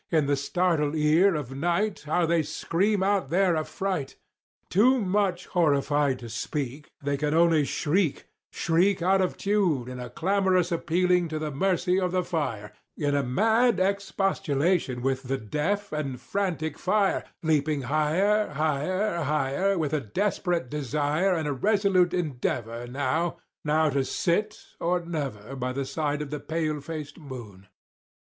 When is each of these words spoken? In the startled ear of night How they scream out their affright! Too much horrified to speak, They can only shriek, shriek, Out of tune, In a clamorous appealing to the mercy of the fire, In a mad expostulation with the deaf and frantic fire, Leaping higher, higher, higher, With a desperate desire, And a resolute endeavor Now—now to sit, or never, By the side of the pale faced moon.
In 0.09 0.25
the 0.25 0.35
startled 0.35 0.95
ear 0.95 1.35
of 1.35 1.55
night 1.55 2.05
How 2.07 2.25
they 2.25 2.41
scream 2.41 3.03
out 3.03 3.29
their 3.29 3.55
affright! 3.55 4.15
Too 4.71 4.99
much 4.99 5.45
horrified 5.45 6.17
to 6.17 6.27
speak, 6.29 6.89
They 7.03 7.17
can 7.17 7.35
only 7.35 7.65
shriek, 7.65 8.25
shriek, 8.51 9.03
Out 9.03 9.21
of 9.21 9.37
tune, 9.37 9.87
In 9.87 9.99
a 9.99 10.09
clamorous 10.09 10.71
appealing 10.71 11.27
to 11.27 11.37
the 11.37 11.51
mercy 11.51 11.99
of 11.99 12.11
the 12.11 12.23
fire, 12.23 12.71
In 12.97 13.13
a 13.15 13.21
mad 13.21 13.79
expostulation 13.79 15.03
with 15.03 15.21
the 15.21 15.37
deaf 15.37 15.91
and 15.91 16.19
frantic 16.19 16.79
fire, 16.79 17.23
Leaping 17.43 17.83
higher, 17.83 18.47
higher, 18.47 19.21
higher, 19.21 19.77
With 19.77 19.93
a 19.93 20.01
desperate 20.01 20.67
desire, 20.67 21.35
And 21.35 21.47
a 21.47 21.53
resolute 21.53 22.15
endeavor 22.15 22.87
Now—now 22.87 23.89
to 23.91 24.03
sit, 24.03 24.65
or 24.79 25.01
never, 25.05 25.55
By 25.55 25.73
the 25.73 25.85
side 25.85 26.23
of 26.23 26.31
the 26.31 26.39
pale 26.39 26.81
faced 26.81 27.19
moon. 27.19 27.67